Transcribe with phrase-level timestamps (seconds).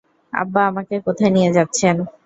[0.33, 1.95] আব্বা, আমাকে কোথায় নিয়ে যাচ্ছেন?